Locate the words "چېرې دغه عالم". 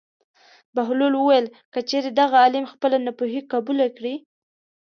1.89-2.65